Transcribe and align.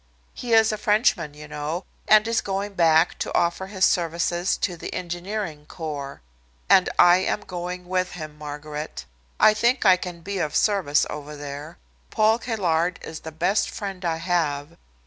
He 0.33 0.53
is 0.53 0.71
a 0.71 0.79
Frenchman, 0.79 1.35
you 1.35 1.47
know, 1.47 1.85
and 2.07 2.27
is 2.27 2.41
going 2.41 2.73
back 2.73 3.19
to 3.19 3.31
offer 3.37 3.67
his 3.67 3.85
services 3.85 4.57
to 4.57 4.75
the 4.75 4.91
engineering 4.95 5.67
corps." 5.67 6.21
"And 6.67 6.89
I 6.97 7.17
am 7.17 7.41
going 7.41 7.87
with 7.87 8.13
him, 8.13 8.35
Margaret. 8.35 9.05
I 9.39 9.53
think 9.53 9.85
I 9.85 9.97
can 9.97 10.21
be 10.21 10.39
of 10.39 10.55
service 10.55 11.05
over 11.07 11.35
there. 11.35 11.77
Paul 12.09 12.39
Caillard 12.39 12.97
is 13.03 13.19
the 13.19 13.31
best 13.31 13.69
friend 13.69 14.03
I 14.03 14.15
have. 14.17 14.69